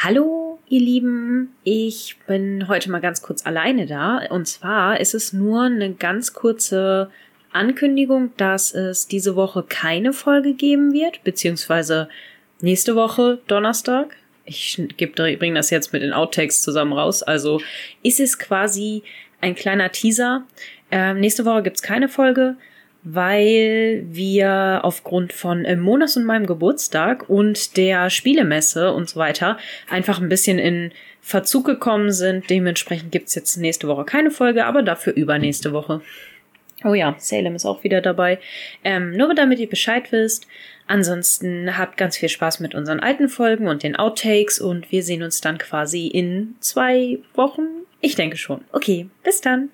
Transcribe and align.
Hallo, 0.00 0.60
ihr 0.68 0.78
Lieben. 0.78 1.56
Ich 1.64 2.18
bin 2.28 2.68
heute 2.68 2.88
mal 2.88 3.00
ganz 3.00 3.20
kurz 3.20 3.44
alleine 3.44 3.84
da. 3.84 4.18
Und 4.30 4.46
zwar 4.46 5.00
ist 5.00 5.12
es 5.12 5.32
nur 5.32 5.62
eine 5.62 5.92
ganz 5.92 6.34
kurze 6.34 7.10
Ankündigung, 7.50 8.30
dass 8.36 8.72
es 8.72 9.08
diese 9.08 9.34
Woche 9.34 9.64
keine 9.68 10.12
Folge 10.12 10.54
geben 10.54 10.92
wird, 10.92 11.24
beziehungsweise 11.24 12.08
nächste 12.60 12.94
Woche 12.94 13.40
Donnerstag. 13.48 14.14
Ich 14.44 14.80
bringe 14.96 15.54
das 15.56 15.70
jetzt 15.70 15.92
mit 15.92 16.02
den 16.02 16.12
Outtakes 16.12 16.62
zusammen 16.62 16.92
raus. 16.92 17.24
Also 17.24 17.60
ist 18.04 18.20
es 18.20 18.38
quasi 18.38 19.02
ein 19.40 19.56
kleiner 19.56 19.90
Teaser. 19.90 20.46
Ähm, 20.92 21.18
nächste 21.18 21.44
Woche 21.44 21.64
gibt's 21.64 21.82
keine 21.82 22.08
Folge 22.08 22.54
weil 23.04 24.04
wir 24.08 24.80
aufgrund 24.82 25.32
von 25.32 25.64
äh, 25.64 25.76
Monas 25.76 26.16
und 26.16 26.24
meinem 26.24 26.46
Geburtstag 26.46 27.28
und 27.28 27.76
der 27.76 28.10
Spielemesse 28.10 28.92
und 28.92 29.08
so 29.08 29.18
weiter 29.18 29.58
einfach 29.88 30.20
ein 30.20 30.28
bisschen 30.28 30.58
in 30.58 30.92
Verzug 31.20 31.66
gekommen 31.66 32.10
sind. 32.10 32.48
Dementsprechend 32.50 33.12
gibt's 33.12 33.34
jetzt 33.34 33.56
nächste 33.56 33.88
Woche 33.88 34.04
keine 34.04 34.30
Folge, 34.30 34.64
aber 34.64 34.82
dafür 34.82 35.12
übernächste 35.12 35.72
Woche. 35.72 36.00
Oh 36.84 36.94
ja, 36.94 37.16
Salem 37.18 37.56
ist 37.56 37.66
auch 37.66 37.82
wieder 37.82 38.00
dabei. 38.00 38.38
Ähm, 38.84 39.16
nur 39.16 39.34
damit 39.34 39.58
ihr 39.58 39.68
Bescheid 39.68 40.10
wisst. 40.12 40.46
Ansonsten 40.86 41.76
habt 41.76 41.96
ganz 41.96 42.16
viel 42.16 42.28
Spaß 42.28 42.60
mit 42.60 42.74
unseren 42.74 43.00
alten 43.00 43.28
Folgen 43.28 43.68
und 43.68 43.82
den 43.82 43.96
Outtakes 43.96 44.58
und 44.60 44.90
wir 44.90 45.02
sehen 45.02 45.22
uns 45.22 45.40
dann 45.40 45.58
quasi 45.58 46.06
in 46.06 46.54
zwei 46.60 47.18
Wochen. 47.34 47.66
Ich 48.00 48.14
denke 48.14 48.36
schon. 48.36 48.62
Okay, 48.72 49.08
bis 49.24 49.40
dann. 49.40 49.66